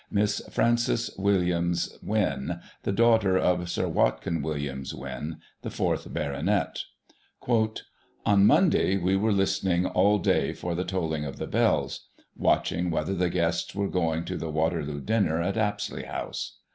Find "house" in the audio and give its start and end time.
16.05-16.57